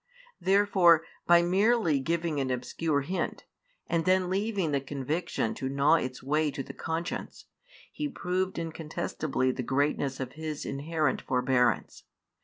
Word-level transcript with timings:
Therefore, 0.39 1.05
by 1.27 1.43
merely 1.43 1.99
giving 1.99 2.39
an 2.39 2.49
obscure 2.49 3.01
hint, 3.01 3.45
and 3.85 4.03
then 4.03 4.31
leaving 4.31 4.71
the 4.71 4.81
conviction 4.81 5.53
to 5.53 5.69
gnaw 5.69 5.93
its 5.93 6.23
way 6.23 6.49
to 6.49 6.63
the 6.63 6.73
conscience, 6.73 7.45
He 7.91 8.07
proved 8.09 8.57
incontestably 8.57 9.51
the 9.51 9.61
greatness 9.61 10.19
of 10.19 10.31
His 10.31 10.65
inherent 10.65 11.21
forbearance. 11.21 12.01